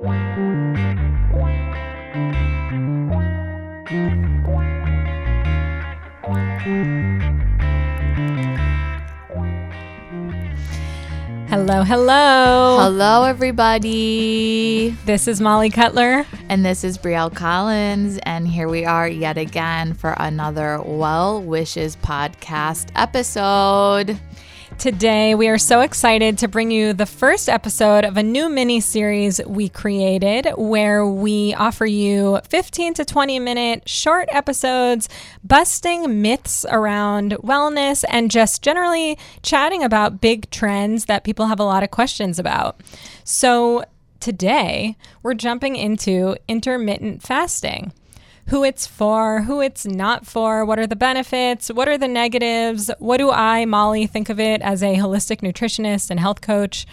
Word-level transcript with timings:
Hello, 0.00 0.12
hello. 11.82 12.78
Hello, 12.80 13.24
everybody. 13.24 14.90
This 15.04 15.26
is 15.26 15.40
Molly 15.40 15.68
Cutler. 15.70 16.24
And 16.48 16.64
this 16.64 16.84
is 16.84 16.96
Brielle 16.96 17.34
Collins. 17.34 18.20
And 18.22 18.46
here 18.46 18.68
we 18.68 18.84
are 18.84 19.08
yet 19.08 19.36
again 19.36 19.94
for 19.94 20.14
another 20.18 20.80
Well 20.80 21.42
Wishes 21.42 21.96
podcast 21.96 22.92
episode. 22.94 24.16
Today, 24.78 25.34
we 25.34 25.48
are 25.48 25.58
so 25.58 25.80
excited 25.80 26.38
to 26.38 26.46
bring 26.46 26.70
you 26.70 26.92
the 26.92 27.04
first 27.04 27.48
episode 27.48 28.04
of 28.04 28.16
a 28.16 28.22
new 28.22 28.48
mini 28.48 28.78
series 28.78 29.40
we 29.44 29.68
created 29.68 30.46
where 30.56 31.04
we 31.04 31.52
offer 31.54 31.84
you 31.84 32.38
15 32.48 32.94
to 32.94 33.04
20 33.04 33.40
minute 33.40 33.88
short 33.88 34.28
episodes 34.30 35.08
busting 35.42 36.22
myths 36.22 36.64
around 36.70 37.32
wellness 37.42 38.04
and 38.08 38.30
just 38.30 38.62
generally 38.62 39.18
chatting 39.42 39.82
about 39.82 40.20
big 40.20 40.48
trends 40.50 41.06
that 41.06 41.24
people 41.24 41.46
have 41.46 41.58
a 41.58 41.64
lot 41.64 41.82
of 41.82 41.90
questions 41.90 42.38
about. 42.38 42.80
So, 43.24 43.84
today, 44.20 44.96
we're 45.24 45.34
jumping 45.34 45.74
into 45.74 46.36
intermittent 46.46 47.20
fasting 47.20 47.92
who 48.48 48.64
it's 48.64 48.86
for, 48.86 49.42
who 49.42 49.60
it's 49.60 49.86
not 49.86 50.26
for, 50.26 50.64
what 50.64 50.78
are 50.78 50.86
the 50.86 50.96
benefits, 50.96 51.68
what 51.68 51.86
are 51.88 51.98
the 51.98 52.08
negatives, 52.08 52.90
what 52.98 53.18
do 53.18 53.30
I, 53.30 53.66
Molly, 53.66 54.06
think 54.06 54.30
of 54.30 54.40
it 54.40 54.62
as 54.62 54.82
a 54.82 54.96
holistic 54.96 55.40
nutritionist 55.40 56.10
and 56.10 56.18
health 56.18 56.40
coach. 56.40 56.86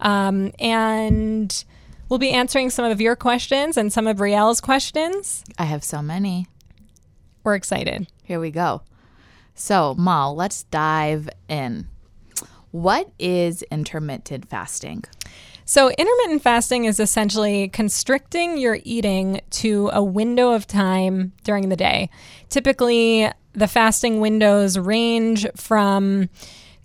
Um, 0.00 0.52
and 0.58 1.64
we'll 2.08 2.18
be 2.18 2.30
answering 2.30 2.70
some 2.70 2.86
of 2.86 3.00
your 3.00 3.16
questions 3.16 3.76
and 3.76 3.92
some 3.92 4.06
of 4.06 4.16
Brielle's 4.16 4.60
questions. 4.60 5.44
I 5.58 5.64
have 5.64 5.84
so 5.84 6.00
many. 6.00 6.46
We're 7.42 7.54
excited. 7.54 8.06
Here 8.22 8.40
we 8.40 8.50
go. 8.50 8.82
So, 9.54 9.94
Mal, 9.94 10.34
let's 10.34 10.62
dive 10.64 11.28
in. 11.48 11.86
What 12.70 13.10
is 13.18 13.62
intermittent 13.70 14.48
fasting? 14.48 15.04
So, 15.66 15.90
intermittent 15.90 16.42
fasting 16.42 16.84
is 16.84 17.00
essentially 17.00 17.68
constricting 17.68 18.58
your 18.58 18.78
eating 18.84 19.40
to 19.50 19.88
a 19.94 20.04
window 20.04 20.52
of 20.52 20.66
time 20.66 21.32
during 21.42 21.70
the 21.70 21.76
day. 21.76 22.10
Typically, 22.50 23.30
the 23.54 23.66
fasting 23.66 24.20
windows 24.20 24.76
range 24.76 25.46
from 25.56 26.28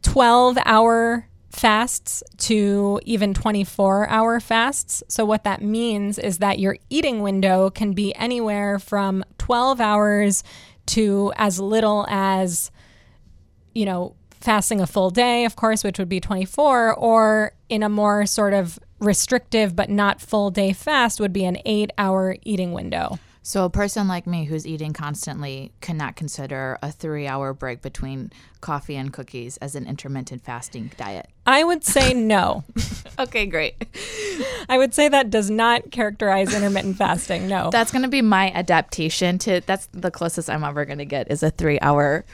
12 0.04 0.58
hour 0.64 1.28
fasts 1.50 2.24
to 2.38 3.02
even 3.04 3.34
24 3.34 4.08
hour 4.08 4.40
fasts. 4.40 5.04
So, 5.10 5.26
what 5.26 5.44
that 5.44 5.62
means 5.62 6.18
is 6.18 6.38
that 6.38 6.60
your 6.60 6.78
eating 6.90 7.22
window 7.22 7.70
can 7.70 7.92
be 7.92 8.16
anywhere 8.16 8.80
from 8.80 9.26
12 9.40 9.82
hours 9.82 10.42
to 10.86 11.34
as 11.36 11.60
little 11.60 12.06
as, 12.10 12.72
you 13.76 13.86
know, 13.86 14.16
fasting 14.42 14.82
a 14.82 14.88
full 14.88 15.09
day, 15.09 15.45
of 15.45 15.56
course, 15.56 15.84
which 15.84 16.00
would 16.00 16.09
be 16.09 16.20
24, 16.20 16.94
or 16.94 17.54
in 17.70 17.84
a 17.84 17.90
more 17.90 18.26
sort 18.26 18.54
of 18.54 18.80
restrictive 19.00 19.76
but 19.76 19.90
not 19.90 20.20
full 20.22 20.52
day 20.52 20.73
fast 20.73 21.20
would 21.20 21.32
be 21.32 21.45
an 21.45 21.58
eight 21.66 21.90
hour 21.98 22.36
eating 22.44 22.73
window. 22.73 23.17
So, 23.42 23.66
a 23.66 23.70
person 23.70 24.08
like 24.08 24.28
me 24.28 24.45
who's 24.45 24.67
eating 24.67 24.94
constantly 24.94 25.72
cannot 25.82 26.16
consider 26.16 26.78
a 26.84 26.92
three 26.92 27.26
hour 27.26 27.54
break 27.54 27.82
between 27.82 28.32
coffee 28.62 28.95
and 28.95 29.12
cookies 29.12 29.58
as 29.58 29.76
an 29.76 29.88
intermittent 29.88 30.44
fasting 30.44 30.92
diet. 30.98 31.30
I 31.48 31.64
would 31.64 31.84
say 31.84 32.14
no. 32.14 32.64
okay, 33.20 33.48
great. 33.48 33.73
I 34.67 34.78
would 34.78 34.94
say 34.94 35.08
that 35.08 35.32
does 35.32 35.50
not 35.50 35.90
characterize 35.90 36.54
intermittent 36.54 36.98
fasting. 36.98 37.48
No. 37.48 37.70
That's 37.72 37.92
going 37.92 38.04
to 38.04 38.10
be 38.10 38.22
my 38.22 38.52
adaptation 38.52 39.40
to 39.40 39.62
that's 39.66 39.88
the 39.94 40.12
closest 40.12 40.50
I'm 40.50 40.64
ever 40.64 40.86
going 40.86 41.00
to 41.00 41.06
get 41.06 41.32
is 41.32 41.42
a 41.42 41.50
three 41.50 41.80
hour 41.80 42.26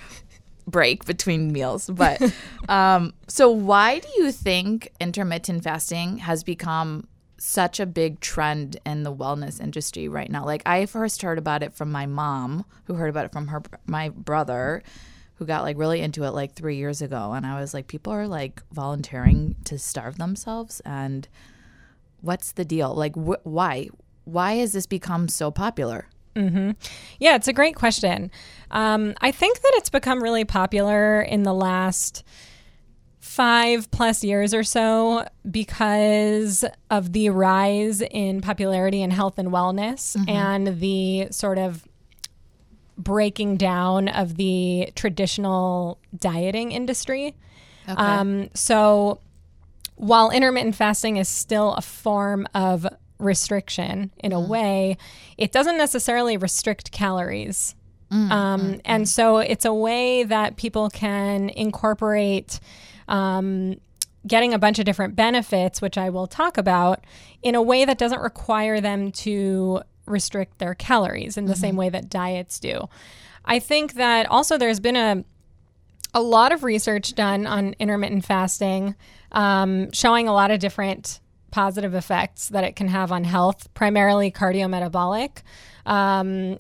break 0.68 1.06
between 1.06 1.52
meals. 1.52 1.90
But 1.90 2.22
um, 2.70 3.14
so, 3.28 3.50
why 3.50 4.00
do 4.00 4.08
you 4.18 4.32
think 4.32 4.92
intermittent 5.00 5.64
fasting 5.64 6.20
has 6.20 6.44
become 6.44 7.08
such 7.38 7.80
a 7.80 7.86
big 7.86 8.20
trend 8.22 8.78
in 8.86 9.04
the 9.04 9.14
wellness 9.14 9.62
industry 9.62 10.08
right 10.08 10.30
now? 10.30 10.46
Like, 10.46 10.64
I 10.66 10.86
first 10.86 11.22
heard 11.22 11.38
about 11.38 11.64
it 11.64 11.74
from 11.74 11.92
my 11.92 12.06
mom, 12.06 12.66
who 12.86 12.96
heard 12.96 13.10
about 13.10 13.26
it 13.26 13.32
from 13.32 13.48
her 13.48 13.62
my 13.86 14.10
brother. 14.10 14.84
Who 15.38 15.46
got 15.46 15.64
like 15.64 15.78
really 15.78 16.00
into 16.00 16.24
it 16.24 16.30
like 16.30 16.54
three 16.54 16.78
years 16.78 17.02
ago, 17.02 17.34
and 17.34 17.46
I 17.46 17.60
was 17.60 17.74
like, 17.74 17.88
people 17.88 18.14
are 18.14 18.26
like 18.26 18.64
volunteering 18.72 19.58
to 19.66 19.78
starve 19.78 20.18
themselves, 20.18 20.80
and 20.86 21.28
what's 22.22 22.54
the 22.54 22.64
deal? 22.64 22.96
Like, 22.96 23.16
wh- 23.16 23.46
why? 23.46 23.90
Why 24.24 24.54
has 24.54 24.72
this 24.72 24.88
become 24.88 25.28
so 25.28 25.52
popular? 25.52 26.08
Mm-hmm. 26.36 26.72
Yeah, 27.20 27.36
it's 27.36 27.48
a 27.48 27.54
great 27.54 27.76
question. 27.76 28.32
Um, 28.72 29.14
I 29.22 29.32
think 29.32 29.62
that 29.62 29.72
it's 29.76 29.90
become 29.90 30.22
really 30.22 30.46
popular 30.46 31.22
in 31.22 31.44
the 31.44 31.54
last 31.54 32.24
five 33.20 33.90
plus 33.92 34.24
years 34.24 34.54
or 34.54 34.64
so 34.64 35.26
because 35.50 36.64
of 36.90 37.12
the 37.12 37.30
rise 37.30 38.02
in 38.02 38.40
popularity 38.42 39.02
in 39.02 39.12
health 39.12 39.38
and 39.38 39.50
wellness 39.50 40.16
mm-hmm. 40.16 40.30
and 40.30 40.80
the 40.80 41.28
sort 41.32 41.58
of 41.58 41.88
breaking 42.98 43.58
down 43.58 44.08
of 44.08 44.38
the 44.38 44.90
traditional 44.96 46.00
dieting 46.18 46.72
industry. 46.72 47.36
Okay. 47.90 48.02
Um, 48.02 48.50
so 48.54 49.20
while 49.96 50.30
intermittent 50.32 50.76
fasting 50.76 51.18
is 51.18 51.28
still 51.28 51.74
a 51.74 51.82
form 51.82 52.48
of 52.54 52.88
restriction 53.18 54.12
in 54.20 54.32
a 54.32 54.40
way, 54.40 54.98
it 55.38 55.52
doesn't 55.52 55.78
necessarily 55.78 56.38
restrict 56.38 56.92
calories. 56.92 57.76
Mm, 58.12 58.32
um, 58.32 58.62
mm, 58.62 58.82
and 58.86 59.06
mm. 59.06 59.08
so 59.08 59.38
it's 59.38 59.66
a 59.66 59.74
way 59.74 60.24
that 60.24 60.58
people 60.58 60.90
can 60.90 61.50
incorporate 61.50 62.60
um, 63.08 63.80
getting 64.28 64.54
a 64.54 64.60
bunch 64.60 64.80
of 64.80 64.86
different 64.86 65.16
benefits, 65.16 65.82
which 65.82 65.98
I 65.98 66.10
will 66.10 66.28
talk 66.28 66.58
about, 66.58 67.04
in 67.42 67.56
a 67.56 67.62
way 67.62 67.86
that 67.86 67.98
doesn't 67.98 68.22
require 68.22 68.82
them 68.82 69.12
to 69.12 69.82
restrict 70.06 70.60
their 70.60 70.76
calories 70.76 71.38
in 71.38 71.46
the 71.46 71.54
mm-hmm. 71.54 71.62
same 71.62 71.76
way 71.76 71.90
that 71.90 72.10
diets 72.10 72.60
do. 72.60 72.90
I 73.44 73.60
think 73.60 73.94
that 73.94 74.30
also 74.30 74.58
there's 74.58 74.80
been 74.80 74.96
a 74.96 75.24
a 76.14 76.22
lot 76.22 76.54
of 76.54 76.64
research 76.64 77.14
done 77.14 77.46
on 77.46 77.76
intermittent 77.78 78.24
fasting, 78.24 78.96
um, 79.34 79.92
showing 79.92 80.30
a 80.30 80.34
lot 80.34 80.50
of 80.50 80.60
different 80.60 81.20
positive 81.56 81.96
effects 81.96 82.50
that 82.50 82.66
it 82.66 82.76
can 82.76 82.90
have 82.90 83.14
on 83.14 83.24
health, 83.24 83.74
primarily 83.74 84.30
cardiometabolic, 84.30 85.38
um, 85.86 86.60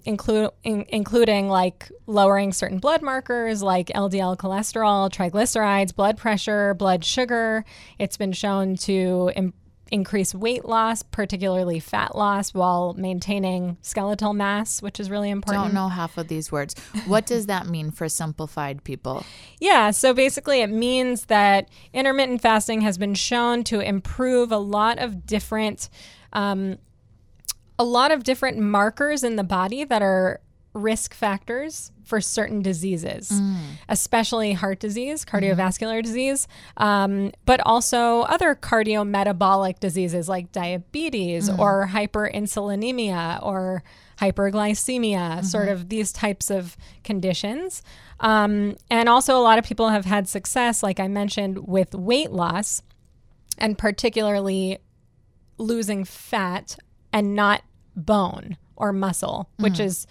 in, 0.63 0.85
including 0.88 1.50
like 1.50 1.91
lowering 2.07 2.53
certain 2.53 2.79
blood 2.79 3.01
markers 3.01 3.61
like 3.61 3.88
LDL 3.88 4.38
cholesterol, 4.38 5.11
triglycerides, 5.11 5.94
blood 5.94 6.17
pressure, 6.17 6.73
blood 6.75 7.03
sugar. 7.03 7.66
It's 8.00 8.16
been 8.16 8.31
shown 8.31 8.78
to 8.88 9.33
improve 9.35 9.64
increase 9.91 10.34
weight 10.34 10.66
loss, 10.66 11.03
particularly 11.03 11.79
fat 11.79 12.16
loss, 12.16 12.53
while 12.53 12.94
maintaining 12.94 13.78
skeletal 13.81 14.34
mass, 14.34 14.81
which 14.81 15.00
is 15.00 15.09
really 15.09 15.29
important. 15.29 15.66
Don't 15.66 15.73
know 15.73 15.90
half 15.90 16.18
of 16.18 16.28
these 16.28 16.51
words. 16.51 16.75
What 17.06 17.25
does 17.25 17.46
that 17.47 17.68
mean 17.68 17.91
for 17.91 18.09
simplified 18.09 18.84
people? 18.84 19.25
Yeah, 19.59 19.91
so 19.91 20.13
basically, 20.13 20.62
it 20.62 20.69
means 20.69 21.25
that 21.25 21.69
intermittent 21.94 22.41
fasting 22.41 22.81
has 22.81 22.97
been 22.97 23.13
shown 23.13 23.63
to 23.66 23.79
improve 23.79 24.51
a 24.51 24.57
lot 24.57 25.00
of 25.00 25.25
different. 25.25 25.90
Um, 26.34 26.78
a 27.78 27.84
lot 27.84 28.12
of 28.12 28.24
different 28.24 28.57
markers 28.57 29.22
in 29.22 29.35
the 29.35 29.44
body 29.44 29.84
that 29.84 30.01
are 30.01 30.40
risk 30.75 31.13
factors 31.13 31.91
for 32.03 32.22
certain 32.22 32.62
diseases, 32.62 33.31
mm. 33.31 33.58
especially 33.90 34.53
heart 34.53 34.80
disease, 34.80 35.25
cardiovascular 35.25 36.00
mm. 36.00 36.03
disease, 36.03 36.47
um, 36.78 37.31
but 37.46 37.59
also 37.66 38.22
other 38.24 38.53
cardiometabolic 38.53 39.80
diseases 39.80 40.30
like 40.30 40.52
diabetes 40.52 41.50
mm. 41.50 41.57
or 41.57 41.88
hyperinsulinemia 41.88 43.42
or 43.42 43.83
hyperglycemia, 44.19 45.16
mm-hmm. 45.16 45.45
sort 45.45 45.69
of 45.69 45.89
these 45.89 46.12
types 46.12 46.51
of 46.51 46.78
conditions. 47.04 47.81
Um, 48.19 48.75
and 48.92 49.10
also, 49.10 49.38
a 49.38 49.42
lot 49.42 49.57
of 49.57 49.66
people 49.66 49.89
have 49.89 50.06
had 50.06 50.28
success, 50.28 50.83
like 50.83 51.00
I 51.00 51.07
mentioned, 51.07 51.68
with 51.68 51.95
weight 51.95 52.31
loss 52.31 52.81
and 53.57 53.78
particularly 53.78 54.80
losing 55.57 56.04
fat 56.04 56.78
and 57.13 57.33
not 57.33 57.63
bone 57.95 58.57
or 58.75 58.92
muscle, 58.92 59.50
which 59.57 59.75
mm. 59.75 59.86
is 59.86 60.06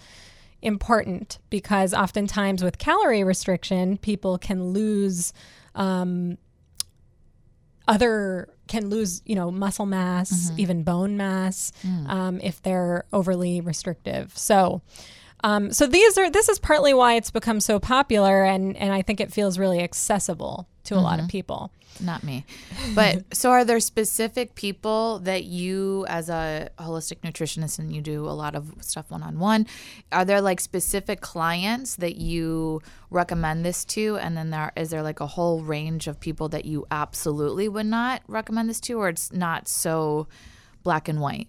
important 0.61 1.39
because 1.49 1.93
oftentimes 1.93 2.63
with 2.63 2.77
calorie 2.77 3.23
restriction, 3.23 3.97
people 3.97 4.37
can 4.37 4.69
lose 4.69 5.33
um, 5.75 6.37
other 7.87 8.49
can 8.67 8.89
lose 8.89 9.21
you 9.25 9.35
know 9.35 9.51
muscle 9.51 9.85
mass, 9.85 10.31
mm-hmm. 10.31 10.59
even 10.59 10.83
bone 10.83 11.17
mass, 11.17 11.71
mm. 11.83 12.09
um, 12.09 12.39
if 12.41 12.61
they're 12.61 13.05
overly 13.13 13.61
restrictive. 13.61 14.37
So. 14.37 14.81
Um, 15.43 15.71
so 15.73 15.85
these 15.85 16.17
are 16.17 16.31
this 16.31 16.49
is 16.49 16.57
partly 16.57 16.93
why 16.93 17.15
it's 17.15 17.29
become 17.29 17.59
so 17.59 17.77
popular 17.77 18.43
and 18.45 18.75
and 18.77 18.91
I 18.91 19.03
think 19.03 19.19
it 19.19 19.31
feels 19.31 19.59
really 19.59 19.79
accessible 19.79 20.67
to 20.85 20.95
a 20.95 21.01
lot 21.01 21.19
of 21.19 21.25
mm-hmm. 21.25 21.31
people. 21.31 21.71
Not 21.99 22.23
me. 22.23 22.45
But 22.93 23.35
so 23.35 23.51
are 23.51 23.65
there 23.65 23.79
specific 23.79 24.55
people 24.55 25.19
that 25.19 25.43
you 25.43 26.05
as 26.07 26.29
a 26.29 26.69
holistic 26.77 27.19
nutritionist 27.21 27.79
and 27.79 27.93
you 27.93 28.01
do 28.01 28.25
a 28.25 28.31
lot 28.31 28.55
of 28.55 28.73
stuff 28.81 29.11
one 29.11 29.23
on 29.23 29.39
one, 29.39 29.67
are 30.11 30.23
there 30.23 30.41
like 30.41 30.59
specific 30.59 31.21
clients 31.21 31.95
that 31.97 32.15
you 32.15 32.81
recommend 33.09 33.65
this 33.65 33.83
to 33.85 34.17
and 34.17 34.37
then 34.37 34.49
there 34.49 34.71
is 34.75 34.89
there 34.89 35.03
like 35.03 35.19
a 35.19 35.27
whole 35.27 35.61
range 35.61 36.07
of 36.07 36.19
people 36.19 36.47
that 36.49 36.65
you 36.65 36.85
absolutely 36.91 37.67
would 37.67 37.85
not 37.85 38.21
recommend 38.27 38.69
this 38.69 38.79
to 38.81 38.93
or 38.93 39.09
it's 39.09 39.31
not 39.31 39.67
so 39.67 40.27
black 40.83 41.07
and 41.07 41.19
white? 41.19 41.47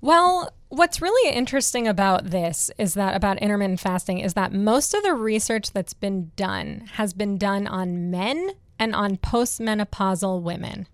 Well, 0.00 0.52
what's 0.68 1.02
really 1.02 1.34
interesting 1.34 1.88
about 1.88 2.26
this 2.30 2.70
is 2.78 2.94
that 2.94 3.16
about 3.16 3.38
intermittent 3.38 3.80
fasting 3.80 4.20
is 4.20 4.34
that 4.34 4.52
most 4.52 4.94
of 4.94 5.02
the 5.02 5.14
research 5.14 5.72
that's 5.72 5.94
been 5.94 6.30
done 6.36 6.88
has 6.92 7.12
been 7.12 7.38
done 7.38 7.66
on 7.66 8.10
men 8.10 8.52
and 8.78 8.94
on 8.94 9.16
postmenopausal 9.16 10.40
women. 10.42 10.86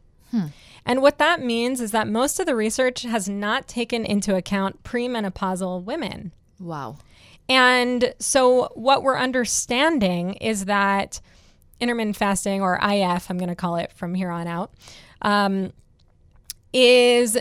And 0.86 1.02
what 1.02 1.18
that 1.18 1.42
means 1.42 1.80
is 1.80 1.92
that 1.92 2.08
most 2.08 2.38
of 2.38 2.46
the 2.46 2.56
research 2.56 3.02
has 3.02 3.28
not 3.28 3.68
taken 3.68 4.04
into 4.04 4.36
account 4.36 4.82
premenopausal 4.84 5.84
women. 5.84 6.32
Wow. 6.60 6.98
And 7.48 8.14
so, 8.18 8.70
what 8.74 9.02
we're 9.02 9.18
understanding 9.18 10.34
is 10.34 10.64
that 10.64 11.20
intermittent 11.80 12.16
fasting, 12.16 12.62
or 12.62 12.78
IF, 12.82 13.30
I'm 13.30 13.38
going 13.38 13.48
to 13.48 13.54
call 13.54 13.76
it 13.76 13.92
from 13.92 14.14
here 14.14 14.30
on 14.30 14.46
out, 14.46 14.72
um, 15.22 15.72
is 16.72 17.38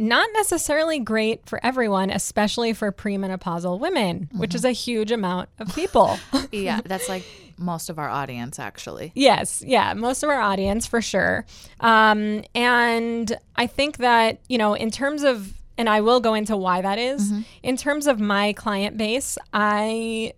not 0.00 0.28
necessarily 0.32 0.98
great 0.98 1.46
for 1.46 1.64
everyone, 1.64 2.10
especially 2.10 2.72
for 2.72 2.90
premenopausal 2.90 3.78
women, 3.78 4.30
which 4.32 4.54
is 4.54 4.64
a 4.64 4.72
huge 4.72 5.12
amount 5.12 5.50
of 5.58 5.68
people. 5.74 6.18
Yeah, 6.50 6.80
that's 6.84 7.08
like 7.08 7.24
most 7.58 7.90
of 7.90 7.98
our 7.98 8.08
audience 8.08 8.58
actually. 8.58 9.12
Yes, 9.14 9.62
yeah, 9.64 9.92
most 9.92 10.22
of 10.22 10.30
our 10.30 10.40
audience 10.40 10.86
for 10.86 11.02
sure. 11.02 11.44
Um, 11.80 12.42
and 12.54 13.36
I 13.56 13.66
think 13.66 13.98
that, 13.98 14.40
you 14.48 14.56
know, 14.56 14.72
in 14.72 14.90
terms 14.90 15.22
of, 15.22 15.52
and 15.76 15.88
I 15.88 16.00
will 16.00 16.20
go 16.20 16.32
into 16.32 16.56
why 16.56 16.80
that 16.80 16.98
is, 16.98 17.32
in 17.62 17.76
terms 17.76 18.06
of 18.06 18.20
my 18.20 18.54
client 18.54 18.96
base, 18.96 19.36
I 19.52 20.32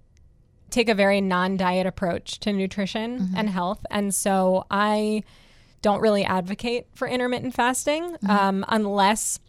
take 0.71 0.89
a 0.89 0.95
very 0.95 1.21
non 1.21 1.57
diet 1.57 1.87
approach 1.87 2.41
to 2.41 2.53
nutrition 2.53 3.33
and 3.37 3.49
health. 3.49 3.85
And 3.91 4.15
so 4.15 4.67
I 4.71 5.23
don't 5.83 6.01
really 6.01 6.25
advocate 6.25 6.87
for 6.95 7.09
intermittent 7.09 7.55
fasting 7.55 8.17
um, 8.29 8.65
unless 8.69 9.41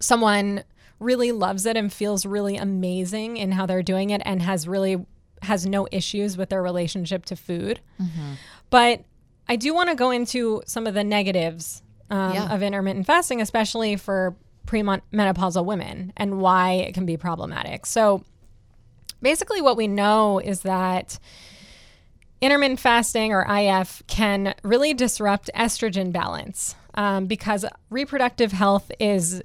someone 0.00 0.64
really 1.00 1.32
loves 1.32 1.66
it 1.66 1.76
and 1.76 1.92
feels 1.92 2.24
really 2.24 2.56
amazing 2.56 3.36
in 3.36 3.52
how 3.52 3.66
they're 3.66 3.82
doing 3.82 4.10
it 4.10 4.22
and 4.24 4.40
has 4.42 4.66
really 4.68 5.04
has 5.42 5.66
no 5.66 5.86
issues 5.92 6.36
with 6.36 6.48
their 6.48 6.62
relationship 6.62 7.24
to 7.26 7.36
food. 7.36 7.80
But 8.70 9.04
I 9.48 9.56
do 9.56 9.74
want 9.74 9.90
to 9.90 9.94
go 9.94 10.10
into 10.10 10.62
some 10.66 10.86
of 10.86 10.94
the 10.94 11.04
negatives 11.04 11.82
um, 12.10 12.34
Yeah. 12.34 12.54
of 12.54 12.62
intermittent 12.62 13.06
fasting, 13.06 13.40
especially 13.42 13.96
for 13.96 14.34
premenopausal 14.66 15.64
women 15.64 16.12
and 16.16 16.38
why 16.40 16.72
it 16.72 16.94
can 16.94 17.04
be 17.04 17.16
problematic. 17.18 17.84
So 17.86 18.22
basically 19.20 19.60
what 19.60 19.76
we 19.76 19.86
know 19.88 20.38
is 20.38 20.60
that 20.60 21.18
intermittent 22.40 22.80
fasting 22.80 23.32
or 23.32 23.44
IF 23.48 24.02
can 24.06 24.54
really 24.62 24.94
disrupt 24.94 25.50
estrogen 25.54 26.12
balance 26.12 26.74
um, 26.94 27.26
because 27.26 27.64
reproductive 27.90 28.52
health 28.52 28.90
is 29.00 29.42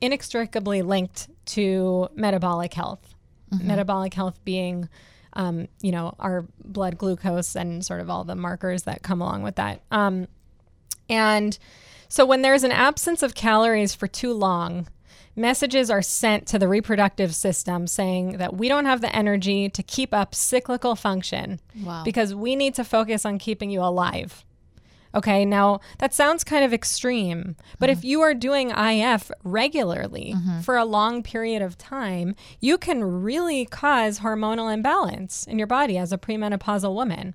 inextricably 0.00 0.82
linked 0.82 1.28
to 1.46 2.08
metabolic 2.14 2.74
health. 2.74 3.14
Metabolic 3.62 4.12
health 4.12 4.38
being, 4.44 4.88
um, 5.34 5.68
you 5.80 5.92
know, 5.92 6.14
our 6.18 6.44
blood 6.64 6.98
glucose 6.98 7.54
and 7.54 7.84
sort 7.84 8.00
of 8.00 8.10
all 8.10 8.24
the 8.24 8.34
markers 8.34 8.82
that 8.82 9.02
come 9.02 9.20
along 9.22 9.42
with 9.44 9.54
that. 9.56 9.80
Um, 9.90 10.26
and 11.08 11.56
so 12.08 12.26
when 12.26 12.42
there's 12.42 12.64
an 12.64 12.72
absence 12.72 13.22
of 13.22 13.34
calories 13.34 13.94
for 13.94 14.08
too 14.08 14.32
long, 14.32 14.88
messages 15.36 15.90
are 15.90 16.02
sent 16.02 16.46
to 16.48 16.58
the 16.58 16.66
reproductive 16.68 17.34
system 17.34 17.86
saying 17.86 18.38
that 18.38 18.56
we 18.56 18.68
don't 18.68 18.86
have 18.86 19.00
the 19.00 19.14
energy 19.14 19.68
to 19.68 19.82
keep 19.82 20.12
up 20.12 20.34
cyclical 20.34 20.96
function 20.96 21.60
Wow. 21.82 22.02
because 22.04 22.34
we 22.34 22.56
need 22.56 22.74
to 22.74 22.84
focus 22.84 23.24
on 23.24 23.38
keeping 23.38 23.70
you 23.70 23.80
alive. 23.82 24.44
Okay, 25.16 25.46
now 25.46 25.80
that 25.98 26.12
sounds 26.12 26.44
kind 26.44 26.62
of 26.62 26.74
extreme, 26.74 27.56
but 27.78 27.88
if 27.88 28.04
you 28.04 28.20
are 28.20 28.34
doing 28.34 28.70
IF 28.70 29.30
regularly 29.44 30.34
for 30.62 30.76
a 30.76 30.84
long 30.84 31.22
period 31.22 31.62
of 31.62 31.78
time, 31.78 32.36
you 32.60 32.76
can 32.76 33.02
really 33.02 33.64
cause 33.64 34.20
hormonal 34.20 34.72
imbalance 34.72 35.46
in 35.46 35.56
your 35.58 35.66
body 35.66 35.96
as 35.96 36.12
a 36.12 36.18
premenopausal 36.18 36.94
woman. 36.94 37.34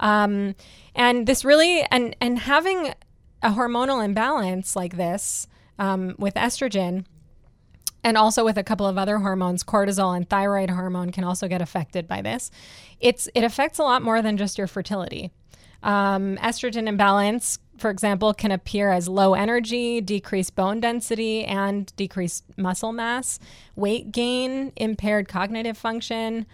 Um, 0.00 0.56
and 0.96 1.26
this 1.28 1.44
really, 1.44 1.86
and 1.92 2.16
and 2.20 2.40
having 2.40 2.94
a 3.42 3.50
hormonal 3.50 4.04
imbalance 4.04 4.74
like 4.74 4.96
this 4.96 5.46
um, 5.78 6.16
with 6.18 6.34
estrogen 6.34 7.04
and 8.02 8.16
also 8.16 8.44
with 8.44 8.58
a 8.58 8.64
couple 8.64 8.86
of 8.86 8.98
other 8.98 9.18
hormones 9.18 9.62
cortisol 9.62 10.16
and 10.16 10.28
thyroid 10.28 10.70
hormone 10.70 11.12
can 11.12 11.24
also 11.24 11.48
get 11.48 11.62
affected 11.62 12.06
by 12.08 12.22
this 12.22 12.50
it's 13.00 13.28
it 13.34 13.44
affects 13.44 13.78
a 13.78 13.82
lot 13.82 14.02
more 14.02 14.22
than 14.22 14.36
just 14.36 14.58
your 14.58 14.66
fertility 14.66 15.30
um, 15.82 16.36
estrogen 16.38 16.86
imbalance 16.86 17.58
for 17.78 17.90
example 17.90 18.34
can 18.34 18.50
appear 18.50 18.90
as 18.92 19.08
low 19.08 19.34
energy 19.34 20.00
decreased 20.00 20.54
bone 20.54 20.80
density 20.80 21.44
and 21.44 21.94
decreased 21.96 22.44
muscle 22.56 22.92
mass 22.92 23.38
weight 23.76 24.12
gain 24.12 24.72
impaired 24.76 25.28
cognitive 25.28 25.78
function 25.78 26.46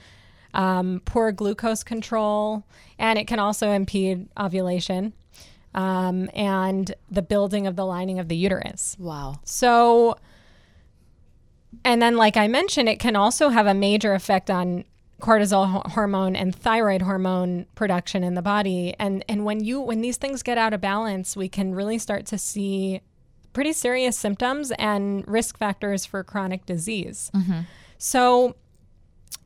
um, 0.54 1.02
poor 1.04 1.32
glucose 1.32 1.82
control 1.82 2.64
and 2.98 3.18
it 3.18 3.26
can 3.26 3.38
also 3.38 3.70
impede 3.72 4.28
ovulation 4.38 5.12
um, 5.74 6.30
and 6.32 6.94
the 7.10 7.20
building 7.20 7.66
of 7.66 7.76
the 7.76 7.84
lining 7.84 8.18
of 8.18 8.28
the 8.28 8.36
uterus 8.36 8.96
Wow. 8.98 9.40
so, 9.44 10.16
and 11.84 12.00
then, 12.00 12.16
like 12.16 12.36
I 12.36 12.48
mentioned, 12.48 12.88
it 12.88 12.98
can 12.98 13.14
also 13.16 13.50
have 13.50 13.66
a 13.66 13.74
major 13.74 14.14
effect 14.14 14.50
on 14.50 14.84
cortisol 15.20 15.86
hormone 15.92 16.36
and 16.36 16.54
thyroid 16.54 17.02
hormone 17.02 17.66
production 17.74 18.22
in 18.22 18.34
the 18.34 18.42
body. 18.42 18.94
And 18.98 19.24
and 19.28 19.44
when 19.44 19.64
you 19.64 19.80
when 19.80 20.00
these 20.00 20.16
things 20.16 20.42
get 20.42 20.58
out 20.58 20.74
of 20.74 20.80
balance, 20.80 21.36
we 21.36 21.48
can 21.48 21.74
really 21.74 21.98
start 21.98 22.26
to 22.26 22.38
see 22.38 23.00
pretty 23.52 23.72
serious 23.72 24.18
symptoms 24.18 24.70
and 24.72 25.26
risk 25.26 25.56
factors 25.56 26.04
for 26.04 26.22
chronic 26.22 26.66
disease. 26.66 27.30
Mm-hmm. 27.34 27.60
So, 27.96 28.54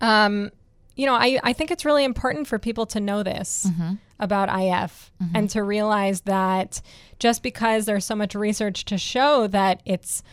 um, 0.00 0.50
you 0.96 1.06
know, 1.06 1.14
I, 1.14 1.38
I 1.44 1.52
think 1.52 1.70
it's 1.70 1.84
really 1.84 2.02
important 2.02 2.49
for 2.49 2.58
people 2.58 2.87
to 2.87 2.99
know 2.99 3.23
this 3.23 3.69
mm-hmm. 3.70 3.94
about 4.19 4.49
IF 4.49 5.12
mm-hmm. 5.23 5.37
and 5.37 5.49
to 5.50 5.62
realize 5.62 6.23
that 6.23 6.82
just 7.20 7.44
because 7.44 7.87
there's 7.87 8.05
so 8.05 8.16
much 8.16 8.34
research 8.34 8.84
to 8.87 8.99
show 8.99 9.46
that 9.46 9.81
it's 9.84 10.25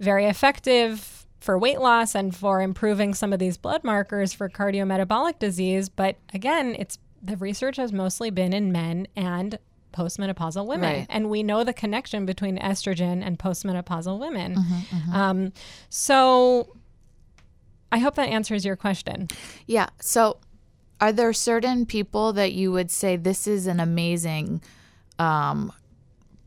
very 0.00 0.26
effective 0.26 1.21
for 1.42 1.58
weight 1.58 1.80
loss 1.80 2.14
and 2.14 2.34
for 2.34 2.62
improving 2.62 3.14
some 3.14 3.32
of 3.32 3.38
these 3.38 3.56
blood 3.56 3.82
markers 3.82 4.32
for 4.32 4.48
cardiometabolic 4.48 5.38
disease, 5.38 5.88
but 5.88 6.16
again, 6.32 6.76
it's 6.78 6.98
the 7.22 7.36
research 7.36 7.76
has 7.76 7.92
mostly 7.92 8.30
been 8.30 8.52
in 8.52 8.72
men 8.72 9.06
and 9.16 9.58
postmenopausal 9.92 10.66
women. 10.66 11.00
Right. 11.00 11.06
And 11.08 11.30
we 11.30 11.42
know 11.42 11.64
the 11.64 11.72
connection 11.72 12.26
between 12.26 12.58
estrogen 12.58 13.24
and 13.24 13.38
postmenopausal 13.38 14.18
women. 14.18 14.56
Um, 15.12 15.52
so 15.88 16.76
I 17.92 17.98
hope 17.98 18.14
that 18.14 18.28
answers 18.28 18.64
your 18.64 18.76
question. 18.76 19.28
Yeah. 19.66 19.88
So, 20.00 20.38
are 21.00 21.12
there 21.12 21.32
certain 21.32 21.84
people 21.84 22.32
that 22.34 22.52
you 22.52 22.72
would 22.72 22.90
say 22.90 23.16
this 23.16 23.46
is 23.46 23.66
an 23.66 23.80
amazing, 23.80 24.62
um, 25.18 25.72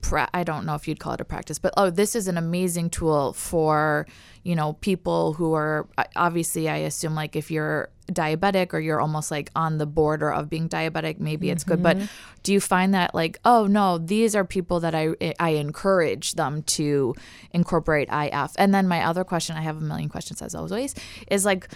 pra- 0.10 0.30
I 0.34 0.44
don't 0.44 0.66
know 0.66 0.76
if 0.76 0.88
you'd 0.88 1.00
call 1.00 1.14
it 1.14 1.22
a 1.22 1.26
practice, 1.26 1.60
but 1.60 1.74
oh, 1.78 1.90
this 1.90 2.16
is 2.16 2.28
an 2.28 2.38
amazing 2.38 2.90
tool 2.90 3.34
for, 3.34 4.06
you 4.44 4.56
know, 4.56 4.74
people 4.74 5.34
who 5.34 5.54
are 5.54 5.88
obviously, 6.16 6.70
I 6.70 6.78
assume 6.78 7.16
like 7.16 7.36
if 7.36 7.50
you're 7.50 7.90
diabetic 8.12 8.74
or 8.74 8.80
you're 8.80 9.02
almost 9.02 9.32
like 9.32 9.50
on 9.56 9.80
the 9.80 9.86
border 9.88 10.32
of 10.32 10.50
being 10.50 10.70
diabetic, 10.70 11.20
maybe 11.20 11.50
it's 11.50 11.64
good. 11.64 11.82
But 11.82 11.98
mm-hmm. 11.98 12.06
do 12.44 12.54
you 12.54 12.62
find 12.62 12.94
that 12.94 13.16
like, 13.16 13.40
oh 13.46 13.66
no, 13.66 13.98
these 13.98 14.36
are 14.36 14.46
people 14.46 14.80
that 14.82 14.94
I 14.94 15.16
I 15.40 15.52
encourage 15.52 16.34
them 16.34 16.62
to 16.64 17.16
incorporate 17.52 18.08
IF? 18.12 18.52
And 18.58 18.74
then 18.74 18.88
my 18.88 19.04
other 19.04 19.24
question, 19.24 19.58
I 19.58 19.62
have 19.62 19.78
a 19.78 19.82
million 19.82 20.10
questions 20.10 20.42
as 20.42 20.54
always, 20.54 20.94
is 21.32 21.46
like 21.46 21.68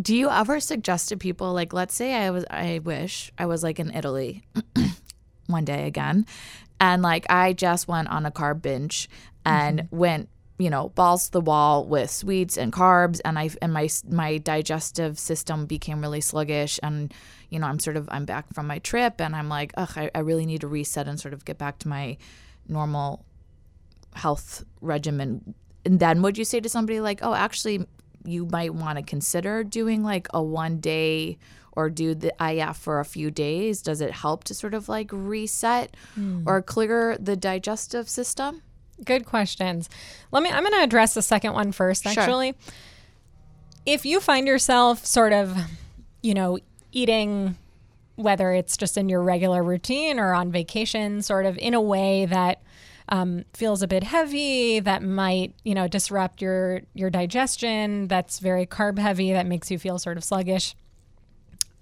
do 0.00 0.16
you 0.16 0.30
ever 0.30 0.58
suggest 0.58 1.10
to 1.10 1.16
people 1.18 1.52
like 1.52 1.74
let's 1.74 1.94
say 1.94 2.14
i 2.14 2.30
was 2.30 2.46
i 2.50 2.78
wish 2.78 3.30
i 3.36 3.44
was 3.44 3.62
like 3.62 3.78
in 3.78 3.90
italy 3.90 4.42
one 5.52 5.64
day 5.64 5.86
again. 5.86 6.26
And 6.80 7.02
like 7.02 7.26
i 7.30 7.52
just 7.52 7.86
went 7.86 8.08
on 8.08 8.26
a 8.26 8.30
carb 8.30 8.62
binge 8.62 9.08
and 9.44 9.80
mm-hmm. 9.80 9.96
went 9.96 10.28
you 10.58 10.70
know 10.70 10.90
balls 10.90 11.26
to 11.26 11.32
the 11.32 11.40
wall 11.40 11.84
with 11.84 12.10
sweets 12.10 12.56
and 12.56 12.72
carbs. 12.72 13.20
And 13.24 13.38
i 13.38 13.50
and 13.60 13.72
my 13.72 13.88
my 14.08 14.38
digestive 14.38 15.18
system 15.18 15.66
became 15.66 16.00
really 16.00 16.20
sluggish. 16.20 16.80
And 16.82 17.14
you 17.50 17.58
know 17.58 17.66
i'm 17.66 17.78
sort 17.78 17.96
of 17.96 18.08
i'm 18.10 18.24
back 18.24 18.52
from 18.54 18.66
my 18.66 18.78
trip 18.78 19.20
and 19.20 19.36
i'm 19.36 19.48
like 19.48 19.72
ugh 19.76 19.92
i, 19.96 20.10
I 20.14 20.20
really 20.20 20.46
need 20.46 20.62
to 20.62 20.68
reset 20.68 21.06
and 21.06 21.20
sort 21.20 21.34
of 21.34 21.44
get 21.44 21.58
back 21.58 21.78
to 21.80 21.88
my 21.88 22.16
normal 22.66 23.24
health 24.14 24.64
regimen. 24.80 25.54
And 25.84 25.98
then 25.98 26.22
would 26.22 26.38
you 26.38 26.44
say 26.44 26.60
to 26.60 26.68
somebody 26.68 27.00
like 27.00 27.20
oh 27.22 27.34
actually 27.34 27.86
you 28.24 28.46
might 28.46 28.74
want 28.74 28.98
to 28.98 29.04
consider 29.04 29.64
doing 29.64 30.02
like 30.02 30.28
a 30.32 30.42
one 30.42 30.78
day 30.78 31.38
or 31.72 31.88
do 31.88 32.14
the 32.14 32.32
ah, 32.38 32.70
IF 32.70 32.76
for 32.76 33.00
a 33.00 33.04
few 33.04 33.30
days? 33.30 33.82
Does 33.82 34.00
it 34.00 34.12
help 34.12 34.44
to 34.44 34.54
sort 34.54 34.74
of 34.74 34.88
like 34.88 35.10
reset 35.12 35.96
hmm. 36.14 36.42
or 36.46 36.62
clear 36.62 37.16
the 37.18 37.36
digestive 37.36 38.08
system? 38.08 38.62
Good 39.04 39.24
questions. 39.24 39.88
Let 40.30 40.42
me 40.42 40.50
I'm 40.50 40.62
going 40.62 40.72
to 40.74 40.82
address 40.82 41.14
the 41.14 41.22
second 41.22 41.54
one 41.54 41.72
first 41.72 42.04
Sure. 42.04 42.12
actually. 42.12 42.54
If 43.84 44.06
you 44.06 44.20
find 44.20 44.46
yourself 44.46 45.04
sort 45.04 45.32
of, 45.32 45.56
you 46.22 46.34
know, 46.34 46.58
eating 46.92 47.56
whether 48.16 48.52
it's 48.52 48.76
just 48.76 48.96
in 48.96 49.08
your 49.08 49.22
regular 49.22 49.62
routine 49.62 50.18
or 50.20 50.34
on 50.34 50.52
vacation 50.52 51.22
sort 51.22 51.46
of 51.46 51.56
in 51.58 51.74
a 51.74 51.80
way 51.80 52.26
that 52.26 52.62
um, 53.08 53.44
feels 53.52 53.82
a 53.82 53.88
bit 53.88 54.02
heavy 54.02 54.80
that 54.80 55.02
might 55.02 55.54
you 55.64 55.74
know 55.74 55.88
disrupt 55.88 56.40
your 56.40 56.82
your 56.94 57.10
digestion 57.10 58.08
that's 58.08 58.38
very 58.38 58.66
carb 58.66 58.98
heavy 58.98 59.32
that 59.32 59.46
makes 59.46 59.70
you 59.70 59.78
feel 59.78 59.98
sort 59.98 60.16
of 60.16 60.24
sluggish. 60.24 60.74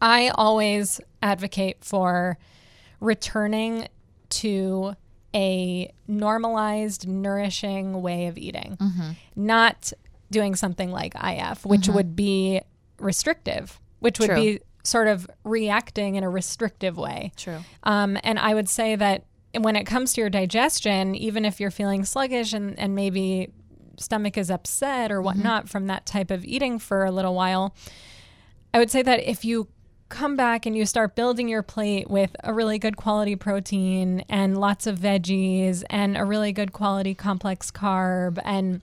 I 0.00 0.28
always 0.28 1.00
advocate 1.22 1.84
for 1.84 2.38
returning 3.00 3.88
to 4.30 4.94
a 5.34 5.92
normalized 6.08 7.06
nourishing 7.06 8.02
way 8.02 8.26
of 8.26 8.38
eating. 8.38 8.78
Not 9.36 9.92
doing 10.30 10.54
something 10.54 10.90
like 10.90 11.14
IF 11.22 11.66
which 11.66 11.88
would 11.88 12.14
be 12.14 12.60
restrictive 12.98 13.80
which 13.98 14.18
would 14.18 14.30
True. 14.30 14.36
be 14.36 14.60
sort 14.82 15.08
of 15.08 15.28
reacting 15.44 16.14
in 16.14 16.24
a 16.24 16.30
restrictive 16.30 16.96
way. 16.96 17.32
True. 17.36 17.58
um, 17.82 18.16
and 18.24 18.38
I 18.38 18.54
would 18.54 18.68
say 18.68 18.96
that 18.96 19.24
when 19.58 19.76
it 19.76 19.84
comes 19.84 20.12
to 20.14 20.20
your 20.20 20.30
digestion, 20.30 21.14
even 21.14 21.44
if 21.44 21.60
you're 21.60 21.70
feeling 21.70 22.04
sluggish 22.04 22.52
and, 22.52 22.78
and 22.78 22.94
maybe 22.94 23.50
stomach 23.98 24.38
is 24.38 24.50
upset 24.50 25.10
or 25.10 25.16
mm-hmm. 25.16 25.26
whatnot 25.26 25.68
from 25.68 25.86
that 25.88 26.06
type 26.06 26.30
of 26.30 26.44
eating 26.44 26.78
for 26.78 27.04
a 27.04 27.10
little 27.10 27.34
while, 27.34 27.74
I 28.72 28.78
would 28.78 28.90
say 28.90 29.02
that 29.02 29.28
if 29.28 29.44
you 29.44 29.68
come 30.08 30.36
back 30.36 30.66
and 30.66 30.76
you 30.76 30.84
start 30.84 31.14
building 31.14 31.48
your 31.48 31.62
plate 31.62 32.10
with 32.10 32.34
a 32.42 32.52
really 32.52 32.78
good 32.78 32.96
quality 32.96 33.36
protein 33.36 34.24
and 34.28 34.58
lots 34.58 34.86
of 34.86 34.98
veggies 34.98 35.84
and 35.88 36.16
a 36.16 36.24
really 36.24 36.52
good 36.52 36.72
quality 36.72 37.14
complex 37.14 37.70
carb 37.70 38.38
and 38.44 38.80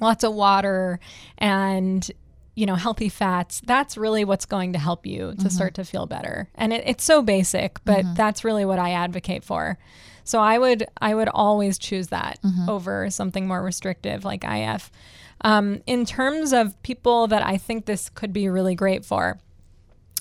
lots 0.00 0.24
of 0.24 0.34
water 0.34 0.98
and 1.38 2.10
you 2.54 2.66
know 2.66 2.74
healthy 2.74 3.08
fats 3.08 3.60
that's 3.66 3.96
really 3.96 4.24
what's 4.24 4.46
going 4.46 4.72
to 4.72 4.78
help 4.78 5.06
you 5.06 5.34
to 5.40 5.50
start 5.50 5.74
to 5.74 5.84
feel 5.84 6.06
better 6.06 6.48
and 6.54 6.72
it, 6.72 6.82
it's 6.86 7.04
so 7.04 7.22
basic 7.22 7.82
but 7.84 8.04
that's 8.14 8.44
really 8.44 8.64
what 8.64 8.78
i 8.78 8.92
advocate 8.92 9.42
for 9.42 9.76
so 10.24 10.40
i 10.40 10.58
would 10.58 10.86
i 11.00 11.14
would 11.14 11.28
always 11.28 11.78
choose 11.78 12.08
that 12.08 12.38
over 12.68 13.10
something 13.10 13.46
more 13.46 13.62
restrictive 13.62 14.24
like 14.24 14.44
IF 14.44 14.90
um, 15.40 15.82
in 15.86 16.04
terms 16.06 16.52
of 16.52 16.80
people 16.82 17.26
that 17.26 17.42
i 17.44 17.56
think 17.56 17.86
this 17.86 18.08
could 18.08 18.32
be 18.32 18.48
really 18.48 18.74
great 18.74 19.04
for 19.04 19.38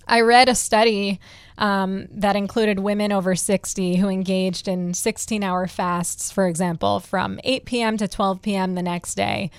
I 0.08 0.22
read 0.22 0.50
a 0.50 0.56
study 0.56 1.20
um, 1.58 2.08
that 2.12 2.36
included 2.36 2.80
women 2.80 3.12
over 3.12 3.36
60 3.36 3.96
who 3.96 4.10
engaged 4.10 4.68
in 4.68 4.94
16 4.94 5.44
hour 5.44 5.68
fasts, 5.68 6.32
for 6.32 6.48
example, 6.48 7.00
from 7.00 7.40
8 7.44 7.66
p.m. 7.66 7.98
to 7.98 8.08
12 8.08 8.42
p.m. 8.42 8.76
the 8.76 8.82
next 8.82 9.16
day. 9.16 9.50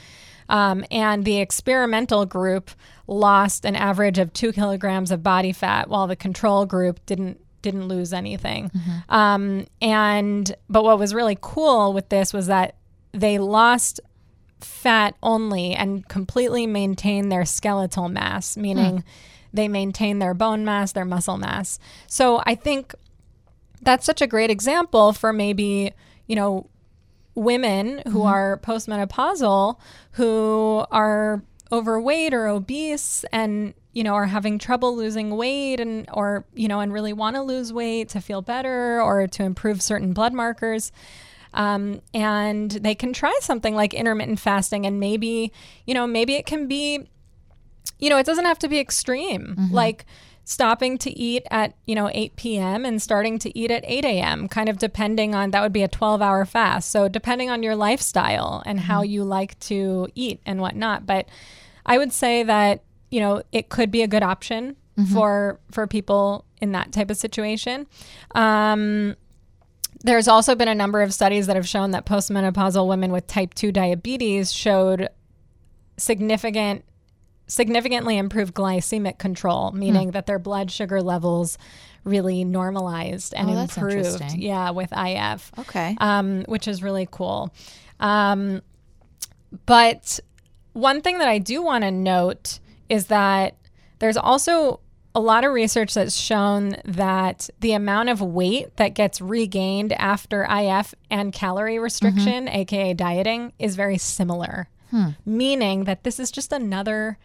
Um, 0.49 0.85
and 0.91 1.25
the 1.25 1.39
experimental 1.41 2.27
group 2.27 2.71
lost 3.07 3.65
an 3.65 3.77
average 3.77 4.19
of 4.19 4.33
two 4.33 4.53
kilograms 4.53 5.11
of 5.11 5.23
body 5.23 5.53
fat, 5.53 5.89
while 5.89 6.07
the 6.07 6.17
control 6.17 6.67
group 6.67 7.05
didn't 7.07 7.41
didn't 7.63 7.89
lose 7.89 8.13
anything. 8.13 8.71
Um, 9.09 9.67
and 9.81 10.55
but 10.69 10.85
what 10.85 10.99
was 10.99 11.15
really 11.15 11.39
cool 11.41 11.95
with 11.95 12.11
this 12.11 12.33
was 12.35 12.47
that 12.49 12.77
they 13.13 13.39
lost 13.39 14.01
fat 14.61 15.15
only 15.23 15.75
and 15.75 16.07
completely 16.09 16.67
maintain 16.67 17.31
their 17.31 17.45
skeletal 17.45 18.09
mass, 18.09 18.57
meaning 18.57 19.05
they 19.53 19.69
maintain 19.69 20.19
their 20.19 20.35
bone 20.35 20.65
mass, 20.65 20.93
their 20.93 21.05
muscle 21.05 21.39
mass. 21.39 21.79
So 22.07 22.43
I 22.45 22.55
think 22.55 22.95
that's 23.81 24.05
such 24.05 24.21
a 24.21 24.27
great 24.27 24.51
example 24.51 25.13
for 25.13 25.33
maybe, 25.33 25.93
you 26.27 26.37
know, 26.37 26.69
women 27.35 28.03
who 28.09 28.23
are 28.23 28.59
postmenopausal 28.59 29.77
who 30.13 30.85
are 30.91 31.43
overweight 31.73 32.33
or 32.33 32.47
obese 32.47 33.25
and 33.33 33.75
you 33.93 34.05
know 34.05 34.15
are 34.15 34.27
having 34.27 34.59
trouble 34.59 34.97
losing 34.97 35.37
weight 35.37 35.81
and 35.81 36.09
or 36.13 36.45
you 36.55 36.69
know 36.69 36.81
and 36.81 36.93
really 36.93 37.13
want 37.13 37.37
to 37.37 37.43
lose 37.43 37.73
weight 37.73 38.09
to 38.11 38.21
feel 38.21 38.43
better 38.43 39.01
or 39.01 39.27
to 39.27 39.43
improve 39.43 39.83
certain 39.83 40.13
blood 40.13 40.33
markers. 40.33 40.93
Um, 41.53 42.01
and 42.13 42.69
they 42.69 42.97
can 42.97 43.13
try 43.13 43.37
something 43.41 43.77
like 43.77 43.95
intermittent 43.95 44.41
fasting 44.41 44.87
and 44.87 44.99
maybe 44.99 45.53
you 45.87 45.95
know 45.95 46.07
maybe 46.07 46.35
it 46.35 46.47
can 46.47 46.67
be 46.67 47.09
you 47.99 48.11
know 48.11 48.19
it 48.19 48.27
doesn't 48.27 48.45
have 48.45 48.59
to 48.61 48.69
be 48.69 48.79
extreme. 48.79 49.55
Like 49.73 50.05
stopping 50.45 50.99
to 50.99 51.11
eat 51.11 51.43
at 51.51 51.75
you 51.87 51.95
know 51.95 52.11
8 52.13 52.37
p.m 52.37 52.85
and 52.85 53.01
starting 53.01 53.39
to 53.39 53.59
eat 53.59 53.71
at 53.71 53.83
8 53.87 54.05
a.m 54.05 54.47
kind 54.49 54.69
of 54.69 54.79
depending 54.79 55.35
on 55.35 55.51
that 55.51 55.63
would 55.63 55.73
be 55.73 55.83
a 55.83 55.89
12 55.89 56.21
hour 56.21 56.45
fast. 56.45 56.91
So 56.91 57.09
depending 57.09 57.51
on 57.51 57.63
your 57.63 57.75
lifestyle 57.75 58.63
and 58.67 58.81
how 58.81 59.03
you 59.03 59.25
like 59.25 59.59
to 59.61 60.09
eat 60.15 60.41
and 60.45 60.61
whatnot. 60.61 61.07
But 61.07 61.29
i 61.87 61.99
would 61.99 62.13
say 62.13 62.43
that 62.43 62.83
you 63.11 63.21
know 63.21 63.43
it 63.53 63.69
could 63.69 63.91
be 63.91 64.03
a 64.03 64.09
good 64.09 64.23
option 64.23 64.77
for 65.13 65.59
for 65.71 65.87
people 65.87 66.45
in 66.61 66.73
that 66.73 66.93
type 66.93 67.11
of 67.11 67.17
situation. 67.17 67.87
Um, 68.35 69.17
there's 70.03 70.29
also 70.29 70.55
been 70.55 70.69
a 70.69 70.75
number 70.75 71.03
of 71.03 71.13
studies 71.15 71.47
that 71.47 71.57
have 71.57 71.67
shown 71.67 71.93
that 71.93 72.07
postmenopausal 72.07 72.87
women 72.87 73.11
with 73.11 73.27
type 73.27 73.55
2 73.55 73.73
diabetes 73.73 74.53
showed 74.53 75.09
significant 75.97 76.85
significantly 77.47 78.17
improved 78.19 78.55
glycemic 78.55 79.19
control, 79.19 79.71
meaning 79.73 80.13
that 80.13 80.27
their 80.27 80.39
blood 80.39 80.71
sugar 80.71 81.03
levels 81.03 81.59
really 82.05 82.45
normalized 82.45 83.33
and 83.35 83.49
Oh, 83.51 83.59
improved. 83.59 84.23
Yeah, 84.37 84.71
with 84.71 84.93
IF, 84.93 85.53
Okay. 85.59 85.97
um, 86.01 86.45
which 86.49 86.67
is 86.69 86.83
really 86.83 87.09
cool. 87.11 87.51
Um, 88.01 88.63
but 89.67 90.21
one 90.73 91.01
thing 91.01 91.19
that 91.19 91.29
I 91.29 91.39
do 91.39 91.63
want 91.63 91.85
to 91.85 91.91
note 91.91 92.59
is 92.89 93.07
that 93.07 93.57
there's 94.01 94.17
also 94.17 94.81
a 95.15 95.21
lot 95.21 95.45
of 95.45 95.53
research 95.53 95.95
that's 95.95 96.17
shown 96.17 96.77
that 96.85 97.49
the 97.61 97.73
amount 97.73 98.09
of 98.09 98.21
weight 98.21 98.77
that 98.79 98.95
gets 98.95 99.21
regained 99.21 99.93
after 99.93 100.45
IF 100.51 100.93
and 101.09 101.33
calorie 101.33 101.79
restriction, 101.79 102.49
aka 102.49 102.95
dieting, 102.95 103.53
is 103.59 103.77
very 103.77 103.97
similar. 103.99 104.69
Meaning 105.25 105.85
that 105.85 106.05
this 106.05 106.19
is 106.21 106.31
just 106.31 106.53
another, 106.53 107.19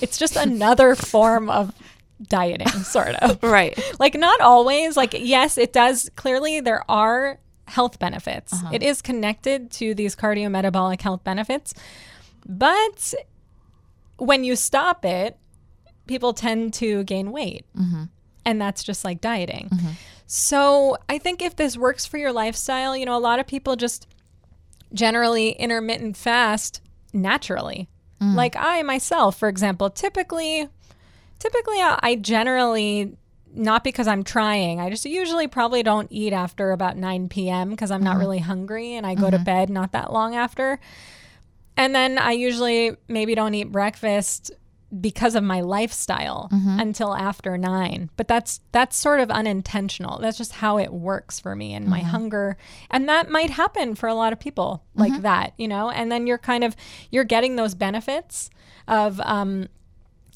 it's 0.00 0.18
just 0.18 0.36
another 0.36 0.94
form 0.94 1.50
of 1.50 1.74
dieting, 2.22 2.68
sort 2.68 3.14
of. 3.16 3.42
Right. 3.42 3.78
like 3.98 4.14
not 4.14 4.40
always. 4.40 4.96
Like 4.96 5.14
yes 5.18 5.58
it 5.58 5.72
does. 5.72 6.10
Clearly 6.16 6.60
there 6.60 6.88
are 6.90 7.38
health 7.66 7.98
benefits. 7.98 8.52
Uh-huh. 8.52 8.70
It 8.72 8.82
is 8.82 9.02
connected 9.02 9.70
to 9.72 9.94
these 9.94 10.14
cardiometabolic 10.14 11.00
health 11.00 11.24
benefits. 11.24 11.74
But 12.46 13.14
when 14.18 14.44
you 14.44 14.56
stop 14.56 15.04
it 15.04 15.38
people 16.06 16.34
tend 16.34 16.74
to 16.74 17.02
gain 17.04 17.32
weight. 17.32 17.64
Mm-hmm. 17.76 18.04
And 18.44 18.60
that's 18.60 18.84
just 18.84 19.04
like 19.04 19.20
dieting. 19.20 19.70
Mm-hmm. 19.72 19.90
So 20.26 20.96
i 21.08 21.18
think 21.18 21.42
if 21.42 21.56
this 21.56 21.76
works 21.76 22.06
for 22.06 22.16
your 22.16 22.32
lifestyle 22.32 22.96
you 22.96 23.04
know 23.04 23.16
a 23.16 23.20
lot 23.20 23.38
of 23.38 23.46
people 23.46 23.76
just 23.76 24.06
generally 24.92 25.50
intermittent 25.50 26.16
fast 26.16 26.80
naturally 27.12 27.88
Mm. 28.24 28.34
like 28.34 28.56
i 28.56 28.82
myself 28.82 29.36
for 29.36 29.48
example 29.48 29.90
typically 29.90 30.68
typically 31.38 31.76
I 31.76 31.98
I 32.02 32.14
generally 32.16 33.16
not 33.56 33.84
because 33.84 34.08
I'm 34.08 34.24
trying. 34.24 34.80
I 34.80 34.90
just 34.90 35.04
usually 35.04 35.46
probably 35.46 35.84
don't 35.84 36.08
eat 36.10 36.32
after 36.32 36.72
about 36.72 36.96
9 36.96 37.28
p.m. 37.28 37.70
because 37.70 37.92
I'm 37.92 38.02
not 38.02 38.12
mm-hmm. 38.12 38.20
really 38.20 38.38
hungry 38.40 38.94
and 38.94 39.06
I 39.06 39.14
go 39.14 39.30
to 39.30 39.36
mm-hmm. 39.36 39.44
bed 39.44 39.70
not 39.70 39.92
that 39.92 40.12
long 40.12 40.34
after. 40.34 40.80
And 41.76 41.94
then 41.94 42.18
I 42.18 42.32
usually 42.32 42.96
maybe 43.06 43.36
don't 43.36 43.54
eat 43.54 43.70
breakfast 43.70 44.50
because 45.00 45.34
of 45.34 45.42
my 45.42 45.60
lifestyle 45.60 46.48
until 46.80 47.14
after 47.14 47.58
9. 47.58 48.10
But 48.16 48.28
that's 48.28 48.60
that's 48.72 48.96
sort 48.96 49.20
of 49.20 49.30
unintentional. 49.30 50.18
That's 50.20 50.38
just 50.38 50.52
how 50.52 50.78
it 50.78 50.92
works 50.92 51.40
for 51.40 51.54
me 51.56 51.74
and 51.74 51.86
my 51.86 52.00
hunger. 52.00 52.56
And 52.90 53.08
that 53.08 53.28
might 53.30 53.50
happen 53.50 53.94
for 53.94 54.08
a 54.08 54.14
lot 54.14 54.32
of 54.32 54.38
people 54.40 54.84
like 54.94 55.12
that, 55.22 55.54
you 55.58 55.68
know? 55.68 55.90
And 55.90 56.10
then 56.12 56.26
you're 56.26 56.38
kind 56.38 56.64
of 56.64 56.76
you're 57.10 57.24
getting 57.24 57.56
those 57.56 57.74
benefits 57.74 58.50
of 58.88 59.20
um 59.20 59.68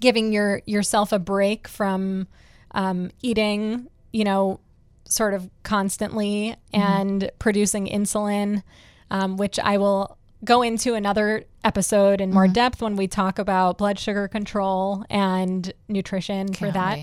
giving 0.01 0.33
your 0.33 0.63
yourself 0.67 1.13
a 1.13 1.19
break 1.19 1.67
from 1.69 2.27
um, 2.73 3.11
eating, 3.23 3.89
you 4.13 4.25
know, 4.25 4.61
sort 5.09 5.35
of 5.35 5.49
constantly 5.63 6.55
and 6.73 7.31
producing 7.39 7.87
insulin, 7.87 8.63
um, 9.11 9.37
which 9.39 9.59
I 9.59 9.79
will 9.79 10.18
go 10.45 10.63
into 10.63 10.95
another 10.95 11.45
episode 11.65 12.21
in 12.21 12.33
more 12.33 12.49
depth 12.49 12.81
when 12.81 12.97
we 12.97 13.09
talk 13.09 13.39
about 13.39 13.79
blood 13.79 13.99
sugar 13.99 14.29
control 14.29 15.05
and 15.11 15.73
nutrition 15.89 16.49
for 16.53 16.71
Can't 16.71 16.75
that. 16.75 16.99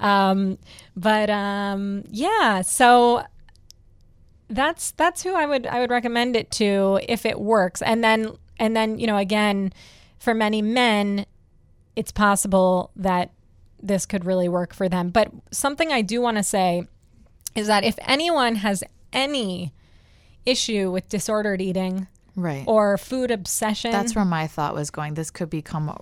Um, 0.00 0.58
but 0.96 1.28
um, 1.30 2.04
yeah, 2.10 2.62
so 2.62 3.24
that's 4.48 4.92
that's 4.92 5.22
who 5.22 5.34
I 5.34 5.46
would 5.46 5.66
I 5.66 5.80
would 5.80 5.90
recommend 5.90 6.36
it 6.36 6.50
to 6.52 7.00
if 7.08 7.26
it 7.26 7.40
works. 7.40 7.82
And 7.82 8.04
then 8.04 8.36
and 8.58 8.76
then 8.76 8.98
you 8.98 9.06
know 9.06 9.16
again, 9.16 9.72
for 10.18 10.34
many 10.34 10.62
men, 10.62 11.26
it's 11.96 12.12
possible 12.12 12.90
that 12.96 13.32
this 13.82 14.06
could 14.06 14.24
really 14.24 14.48
work 14.48 14.72
for 14.72 14.88
them. 14.88 15.10
But 15.10 15.32
something 15.50 15.92
I 15.92 16.02
do 16.02 16.20
want 16.20 16.36
to 16.36 16.42
say 16.42 16.86
is 17.54 17.66
that 17.66 17.84
if 17.84 17.98
anyone 18.02 18.56
has 18.56 18.84
any 19.12 19.72
issue 20.44 20.90
with 20.90 21.08
disordered 21.08 21.60
eating 21.60 22.06
Right. 22.36 22.64
or 22.66 22.98
food 22.98 23.30
obsession, 23.30 23.90
That's 23.92 24.14
where 24.14 24.24
my 24.24 24.46
thought 24.46 24.74
was 24.74 24.90
going. 24.90 25.14
This 25.14 25.30
could 25.30 25.50
become 25.50 25.96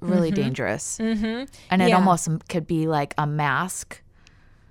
really 0.00 0.30
dangerous. 0.30 0.98
Mhm. 0.98 1.48
And 1.70 1.82
it 1.82 1.88
Yeah. 1.88 1.96
almost 1.96 2.28
could 2.48 2.66
be 2.66 2.86
like 2.86 3.12
a 3.18 3.26
mask, 3.26 4.00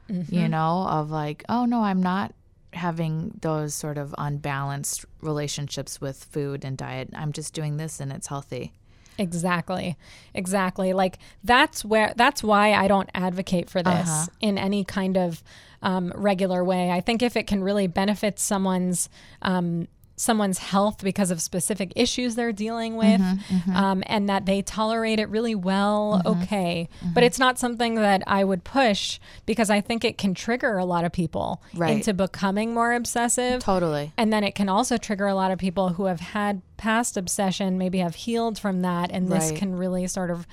you 0.07 0.15
Mm-hmm. 0.15 0.47
know, 0.49 0.87
of 0.87 1.11
like, 1.11 1.43
oh 1.49 1.65
no, 1.65 1.83
I'm 1.83 2.01
not 2.01 2.33
having 2.73 3.37
those 3.41 3.73
sort 3.75 3.97
of 3.97 4.13
unbalanced 4.17 5.05
relationships 5.21 5.99
with 5.99 6.23
food 6.23 6.63
and 6.63 6.77
diet. 6.77 7.09
I'm 7.15 7.31
just 7.33 7.53
doing 7.53 7.77
this 7.77 7.99
and 7.99 8.11
it's 8.11 8.27
healthy. 8.27 8.73
Exactly. 9.17 9.97
Exactly. 10.33 10.93
Like 10.93 11.19
that's 11.43 11.83
where 11.83 12.13
that's 12.15 12.41
why 12.41 12.73
I 12.73 12.87
don't 12.87 13.09
advocate 13.13 13.69
for 13.69 13.83
this 13.83 14.09
Uh-huh. 14.09 14.25
in 14.39 14.57
any 14.57 14.83
kind 14.85 15.17
of 15.17 15.43
um, 15.81 16.11
regular 16.15 16.63
way. 16.63 16.89
I 16.91 17.01
think 17.01 17.21
if 17.21 17.35
it 17.37 17.45
can 17.47 17.63
really 17.63 17.87
benefit 17.87 18.37
someone's 18.39 19.09
um, 19.41 19.87
someone's 20.19 20.57
health 20.57 21.01
because 21.01 21.31
of 21.31 21.41
specific 21.41 21.93
issues 21.95 22.35
they're 22.35 22.51
dealing 22.51 22.97
with 22.97 23.21
Mm-hmm, 23.21 23.75
Um, 23.75 24.03
and 24.05 24.27
that 24.27 24.45
they 24.45 24.61
tolerate 24.61 25.17
it 25.19 25.29
really 25.29 25.55
well 25.55 26.21
okay 26.25 26.89
but 27.13 27.23
it's 27.23 27.39
not 27.39 27.57
something 27.57 27.95
that 27.95 28.21
i 28.27 28.43
would 28.43 28.63
push 28.65 29.17
because 29.45 29.69
i 29.69 29.79
think 29.79 30.03
it 30.03 30.17
can 30.17 30.33
trigger 30.33 30.77
a 30.77 30.83
lot 30.83 31.05
of 31.05 31.11
people 31.13 31.61
Right. 31.73 31.91
into 31.95 32.13
becoming 32.13 32.73
more 32.73 32.91
obsessive 32.93 33.61
Totally. 33.63 34.11
and 34.17 34.31
then 34.33 34.43
it 34.43 34.55
can 34.55 34.67
also 34.67 34.97
trigger 34.97 35.27
a 35.27 35.35
lot 35.35 35.51
of 35.51 35.57
people 35.57 35.89
who 35.89 36.05
have 36.05 36.19
had 36.19 36.61
past 36.77 37.15
obsession, 37.17 37.77
maybe 37.77 37.99
have 37.99 38.15
healed 38.15 38.57
from 38.59 38.81
that, 38.83 39.11
and 39.11 39.29
this 39.31 39.49
Right. 39.51 39.57
can 39.59 39.75
really 39.75 40.07
sort 40.07 40.31
of 40.31 40.47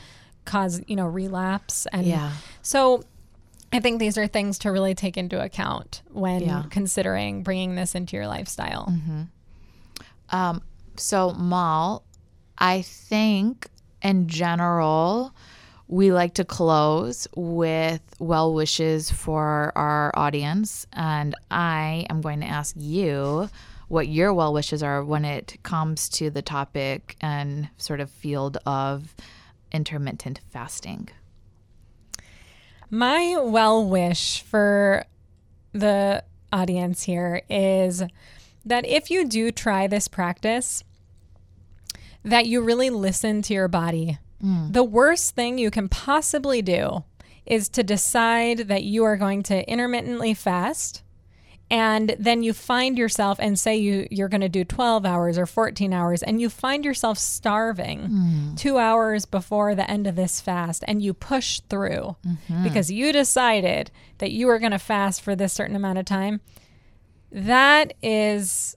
cause, 0.44 0.80
you 0.86 0.96
know, 0.96 1.06
relapse. 1.06 1.86
And 1.92 2.04
Yeah. 2.06 2.32
so 2.62 3.02
I 3.72 3.80
think 3.80 3.98
these 4.00 4.16
are 4.18 4.26
things 4.28 4.58
to 4.60 4.70
really 4.72 4.94
take 4.94 5.16
into 5.16 5.40
account 5.42 6.02
when 6.12 6.42
Yeah. 6.42 6.58
Mm-hmm. 6.60 6.68
considering 6.68 7.42
bringing 7.42 7.74
this 7.74 7.94
into 7.94 8.16
your 8.16 8.26
lifestyle. 8.28 8.92
Um, 10.30 10.62
so, 10.96 11.32
Mal, 11.32 12.04
I 12.58 12.82
think 12.82 13.68
in 14.02 14.28
general, 14.28 15.34
we 15.88 16.12
like 16.12 16.34
to 16.34 16.44
close 16.44 17.28
with 17.36 18.00
well 18.18 18.52
wishes 18.52 19.10
for 19.10 19.72
our 19.76 20.12
audience. 20.14 20.86
And 20.92 21.34
I 21.50 22.06
am 22.10 22.20
going 22.20 22.40
to 22.40 22.46
ask 22.46 22.74
you 22.78 23.48
what 23.88 24.08
your 24.08 24.34
well 24.34 24.52
wishes 24.52 24.82
are 24.82 25.04
when 25.04 25.24
it 25.24 25.58
comes 25.62 26.08
to 26.08 26.30
the 26.30 26.42
topic 26.42 27.16
and 27.20 27.68
sort 27.76 28.00
of 28.00 28.10
field 28.10 28.58
of 28.66 29.14
intermittent 29.70 30.40
fasting. 30.50 31.08
My 32.90 33.36
well 33.40 33.88
wish 33.88 34.42
for 34.42 35.04
the 35.72 36.24
audience 36.52 37.02
here 37.02 37.42
is 37.48 38.02
that 38.66 38.84
if 38.84 39.10
you 39.10 39.24
do 39.24 39.50
try 39.50 39.86
this 39.86 40.08
practice, 40.08 40.84
that 42.24 42.46
you 42.46 42.60
really 42.60 42.90
listen 42.90 43.40
to 43.42 43.54
your 43.54 43.68
body. 43.68 44.18
Mm. 44.44 44.72
The 44.72 44.84
worst 44.84 45.34
thing 45.34 45.56
you 45.56 45.70
can 45.70 45.88
possibly 45.88 46.60
do 46.60 47.04
is 47.46 47.68
to 47.70 47.84
decide 47.84 48.58
that 48.68 48.82
you 48.82 49.04
are 49.04 49.16
going 49.16 49.44
to 49.44 49.70
intermittently 49.70 50.34
fast 50.34 51.02
and 51.70 52.14
then 52.18 52.42
you 52.42 52.52
find 52.52 52.96
yourself 52.96 53.38
and 53.40 53.58
say 53.58 53.76
you 53.76 54.06
you're 54.10 54.28
going 54.28 54.40
to 54.40 54.48
do 54.48 54.64
12 54.64 55.04
hours 55.04 55.36
or 55.36 55.46
14 55.46 55.92
hours 55.92 56.22
and 56.22 56.40
you 56.40 56.48
find 56.48 56.84
yourself 56.84 57.18
starving 57.18 58.08
mm. 58.08 58.56
2 58.56 58.78
hours 58.78 59.24
before 59.24 59.74
the 59.74 59.88
end 59.90 60.06
of 60.06 60.16
this 60.16 60.40
fast 60.40 60.84
and 60.86 61.02
you 61.02 61.12
push 61.12 61.60
through 61.68 62.16
mm-hmm. 62.26 62.62
because 62.62 62.90
you 62.90 63.12
decided 63.12 63.90
that 64.18 64.30
you 64.30 64.46
were 64.46 64.58
going 64.58 64.72
to 64.72 64.78
fast 64.78 65.20
for 65.20 65.34
this 65.34 65.52
certain 65.52 65.76
amount 65.76 65.98
of 65.98 66.04
time 66.04 66.40
that 67.32 67.94
is 68.02 68.76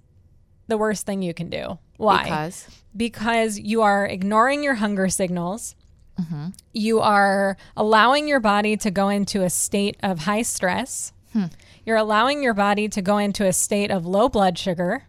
the 0.67 0.77
worst 0.77 1.05
thing 1.05 1.21
you 1.21 1.33
can 1.33 1.49
do 1.49 1.77
why 1.97 2.23
Because 2.23 2.67
because 2.95 3.59
you 3.59 3.81
are 3.81 4.05
ignoring 4.05 4.63
your 4.63 4.75
hunger 4.75 5.09
signals. 5.09 5.75
Mm-hmm. 6.19 6.47
You 6.73 6.99
are 6.99 7.55
allowing 7.77 8.27
your 8.27 8.39
body 8.39 8.75
to 8.77 8.91
go 8.91 9.09
into 9.09 9.43
a 9.43 9.49
state 9.49 9.95
of 10.03 10.19
high 10.19 10.41
stress. 10.41 11.13
Hmm. 11.33 11.45
You're 11.85 11.97
allowing 11.97 12.43
your 12.43 12.53
body 12.53 12.89
to 12.89 13.01
go 13.01 13.17
into 13.17 13.45
a 13.45 13.53
state 13.53 13.89
of 13.89 14.05
low 14.05 14.27
blood 14.27 14.57
sugar. 14.57 15.03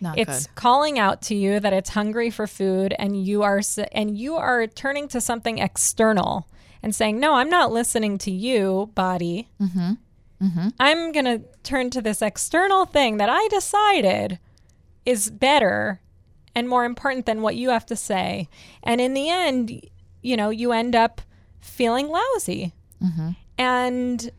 not 0.00 0.18
It's 0.18 0.46
good. 0.46 0.54
calling 0.56 0.98
out 0.98 1.22
to 1.22 1.34
you 1.34 1.60
that 1.60 1.72
it's 1.72 1.90
hungry 1.90 2.30
for 2.30 2.46
food 2.46 2.94
and 2.98 3.24
you 3.24 3.42
are 3.42 3.60
and 3.92 4.18
you 4.18 4.36
are 4.36 4.66
turning 4.66 5.08
to 5.08 5.20
something 5.20 5.58
external 5.58 6.48
and 6.82 6.94
saying, 6.94 7.20
"No, 7.20 7.34
I'm 7.34 7.50
not 7.50 7.70
listening 7.70 8.18
to 8.18 8.30
you, 8.30 8.90
body. 8.94 9.48
Mm-hmm. 9.60 9.92
Mm-hmm. 10.42 10.68
I'm 10.78 11.12
going 11.12 11.26
to 11.26 11.42
turn 11.62 11.90
to 11.90 12.02
this 12.02 12.22
external 12.22 12.86
thing 12.86 13.18
that 13.18 13.28
I 13.28 13.46
decided 13.48 14.38
is 15.04 15.30
better 15.30 16.00
and 16.54 16.68
more 16.68 16.84
important 16.84 17.26
than 17.26 17.42
what 17.42 17.56
you 17.56 17.70
have 17.70 17.86
to 17.86 17.96
say. 17.96 18.48
And 18.82 19.00
in 19.00 19.14
the 19.14 19.28
end, 19.28 19.88
you 20.22 20.36
know, 20.36 20.50
you 20.50 20.72
end 20.72 20.94
up 20.94 21.20
feeling 21.60 22.08
lousy 22.08 22.72
mm-hmm. 23.02 23.30
and 23.58 24.30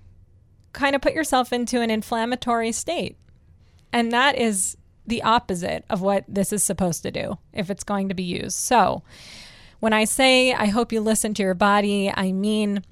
kind 0.74 0.96
of 0.96 1.02
put 1.02 1.14
yourself 1.14 1.54
into 1.54 1.82
an 1.82 1.90
inflammatory 1.90 2.72
state. 2.72 3.18
And 3.94 4.12
that 4.12 4.38
is 4.38 4.78
the 5.06 5.24
opposite 5.24 5.84
of 5.90 6.02
what 6.02 6.24
this 6.28 6.54
is 6.54 6.64
supposed 6.64 7.04
to 7.04 7.12
do 7.12 7.38
if 7.54 7.70
it's 7.70 7.84
going 7.84 8.10
to 8.10 8.16
be 8.16 8.24
used. 8.24 8.58
So, 8.58 9.04
when 9.80 9.94
I 9.94 10.06
say 10.06 10.54
I 10.54 10.68
hope 10.68 10.92
you 10.92 11.02
listen 11.02 11.34
to 11.34 11.44
your 11.44 11.56
body, 11.56 12.12
I 12.16 12.32
mean 12.32 12.84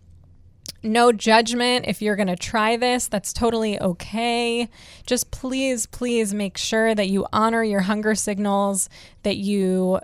no 0.83 1.11
judgment 1.11 1.85
if 1.87 2.01
you're 2.01 2.15
going 2.15 2.27
to 2.27 2.35
try 2.35 2.77
this. 2.77 3.07
That's 3.07 3.33
totally 3.33 3.79
okay. 3.79 4.69
Just 5.05 5.31
please, 5.31 5.85
please 5.85 6.33
make 6.33 6.57
sure 6.57 6.95
that 6.95 7.09
you 7.09 7.25
honor 7.33 7.63
your 7.63 7.81
hunger 7.81 8.15
signals, 8.15 8.89
that 9.23 9.37
you 9.37 9.99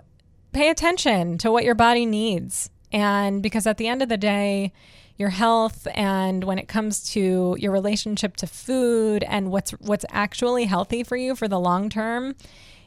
pay 0.52 0.70
attention 0.70 1.38
to 1.38 1.50
what 1.50 1.64
your 1.64 1.74
body 1.74 2.06
needs. 2.06 2.70
And 2.92 3.42
because 3.42 3.66
at 3.66 3.78
the 3.78 3.88
end 3.88 4.02
of 4.02 4.08
the 4.08 4.16
day, 4.16 4.72
your 5.16 5.30
health 5.30 5.88
and 5.94 6.44
when 6.44 6.58
it 6.58 6.68
comes 6.68 7.10
to 7.12 7.56
your 7.58 7.72
relationship 7.72 8.36
to 8.36 8.46
food 8.46 9.24
and 9.24 9.50
what's 9.50 9.70
what's 9.72 10.04
actually 10.10 10.64
healthy 10.64 11.02
for 11.02 11.16
you 11.16 11.34
for 11.34 11.48
the 11.48 11.58
long 11.58 11.88
term 11.88 12.34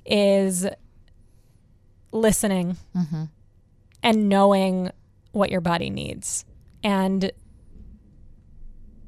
is 0.05 0.67
listening 2.11 2.77
mm-hmm. 2.95 3.23
and 4.03 4.29
knowing 4.29 4.91
what 5.31 5.51
your 5.51 5.61
body 5.61 5.89
needs. 5.89 6.45
And 6.83 7.31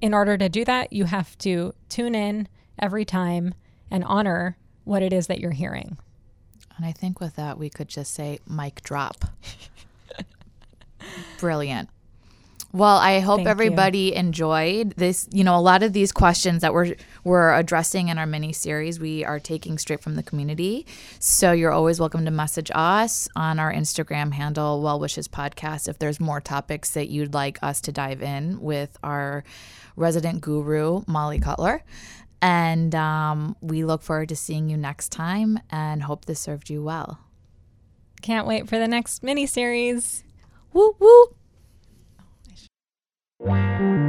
in 0.01 0.13
order 0.13 0.37
to 0.37 0.49
do 0.49 0.65
that, 0.65 0.91
you 0.91 1.05
have 1.05 1.37
to 1.39 1.73
tune 1.87 2.15
in 2.15 2.47
every 2.79 3.05
time 3.05 3.53
and 3.89 4.03
honor 4.03 4.57
what 4.83 5.03
it 5.03 5.13
is 5.13 5.27
that 5.27 5.39
you're 5.39 5.51
hearing. 5.51 5.97
And 6.75 6.85
I 6.85 6.91
think 6.91 7.19
with 7.19 7.35
that, 7.35 7.57
we 7.57 7.69
could 7.69 7.87
just 7.87 8.13
say 8.13 8.39
mic 8.47 8.81
drop. 8.81 9.25
Brilliant. 11.39 11.89
Well, 12.73 12.97
I 12.97 13.19
hope 13.19 13.37
Thank 13.37 13.47
you. 13.47 13.51
everybody 13.51 14.15
enjoyed 14.15 14.91
this. 14.95 15.27
You 15.31 15.43
know, 15.43 15.57
a 15.57 15.59
lot 15.59 15.83
of 15.83 15.91
these 15.91 16.13
questions 16.13 16.61
that 16.61 16.73
we're 16.73 16.95
we're 17.25 17.53
addressing 17.53 18.07
in 18.07 18.17
our 18.17 18.25
mini 18.25 18.53
series, 18.53 18.99
we 18.99 19.25
are 19.25 19.39
taking 19.39 19.77
straight 19.77 19.99
from 19.99 20.15
the 20.15 20.23
community. 20.23 20.85
So 21.19 21.51
you're 21.51 21.73
always 21.73 21.99
welcome 21.99 22.23
to 22.23 22.31
message 22.31 22.71
us 22.73 23.27
on 23.35 23.59
our 23.59 23.73
Instagram 23.73 24.31
handle, 24.31 24.81
Well 24.81 24.99
Wishes 24.99 25.27
Podcast, 25.27 25.89
if 25.89 25.99
there's 25.99 26.21
more 26.21 26.39
topics 26.39 26.91
that 26.91 27.09
you'd 27.09 27.33
like 27.33 27.59
us 27.61 27.81
to 27.81 27.91
dive 27.91 28.21
in 28.21 28.61
with 28.61 28.97
our 29.03 29.43
resident 29.97 30.39
guru, 30.39 31.03
Molly 31.07 31.39
Cutler. 31.39 31.83
And 32.41 32.95
um, 32.95 33.55
we 33.61 33.83
look 33.83 34.01
forward 34.01 34.29
to 34.29 34.35
seeing 34.35 34.69
you 34.69 34.77
next 34.77 35.11
time 35.11 35.59
and 35.69 36.03
hope 36.03 36.25
this 36.25 36.39
served 36.39 36.69
you 36.69 36.81
well. 36.81 37.19
Can't 38.21 38.47
wait 38.47 38.69
for 38.69 38.79
the 38.79 38.87
next 38.87 39.23
mini 39.23 39.45
series. 39.45 40.23
Woo 40.73 40.95
woo. 40.99 41.35
Wow. 43.43 44.00